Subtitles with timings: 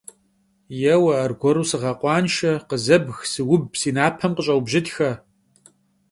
[0.81, 5.11] Yêue, argueru sığekhuanşşe, khızebg, sıub, si napem khış'eubjıtxe!